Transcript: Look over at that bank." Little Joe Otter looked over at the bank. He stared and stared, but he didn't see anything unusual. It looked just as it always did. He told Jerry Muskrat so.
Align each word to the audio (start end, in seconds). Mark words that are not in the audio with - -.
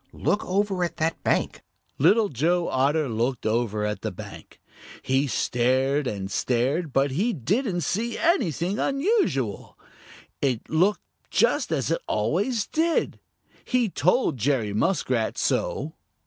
Look 0.13 0.43
over 0.43 0.83
at 0.83 0.97
that 0.97 1.21
bank." 1.23 1.61
Little 1.99 2.29
Joe 2.29 2.69
Otter 2.69 3.07
looked 3.07 3.45
over 3.45 3.85
at 3.85 4.01
the 4.01 4.09
bank. 4.09 4.59
He 5.03 5.27
stared 5.27 6.07
and 6.07 6.31
stared, 6.31 6.91
but 6.91 7.11
he 7.11 7.33
didn't 7.33 7.81
see 7.81 8.17
anything 8.17 8.79
unusual. 8.79 9.77
It 10.41 10.67
looked 10.71 11.01
just 11.29 11.71
as 11.71 11.91
it 11.91 12.01
always 12.07 12.65
did. 12.65 13.19
He 13.63 13.89
told 13.89 14.37
Jerry 14.37 14.73
Muskrat 14.73 15.37
so. 15.37 15.93